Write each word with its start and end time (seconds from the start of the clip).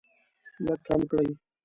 لږ 0.65 0.79
کم 0.87 1.01
کړئ 1.11 1.29